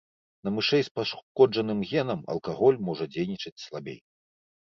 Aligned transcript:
На 0.47 0.51
мышэй 0.53 0.81
з 0.85 0.89
пашкоджаным 0.99 1.83
генам 1.91 2.23
алкаголь 2.35 2.79
можа 2.87 3.05
дзейнічаць 3.13 3.63
слабей. 3.67 3.99